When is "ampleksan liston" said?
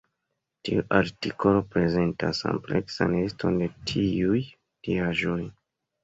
2.51-3.59